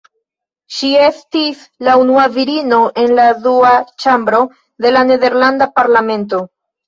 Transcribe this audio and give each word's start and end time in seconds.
Ŝi 0.75 0.87
estis 1.07 1.59
la 1.87 1.93
unua 2.03 2.23
virino 2.37 2.79
en 3.03 3.13
la 3.19 3.27
Dua 3.43 3.75
Ĉambro 4.05 4.41
de 4.87 4.95
la 4.97 5.05
nederlanda 5.11 5.69
parlamento. 5.77 6.41